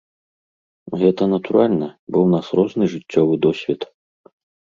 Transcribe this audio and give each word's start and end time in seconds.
Гэта 1.01 1.27
натуральна, 1.33 1.89
бо 2.15 2.25
ў 2.25 2.33
нас 2.37 2.45
розны 2.61 2.85
жыццёвы 2.95 3.33
досвед. 3.49 3.81